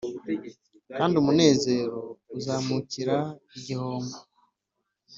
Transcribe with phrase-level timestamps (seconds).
[0.97, 1.97] kandi umunezero
[2.37, 3.17] uzamurika
[3.57, 4.17] igihombo,